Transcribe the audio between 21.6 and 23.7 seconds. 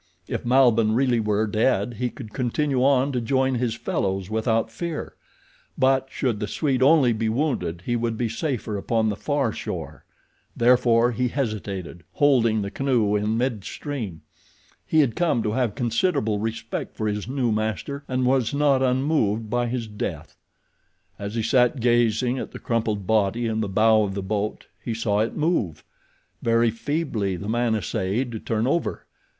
gazing at the crumpled body in the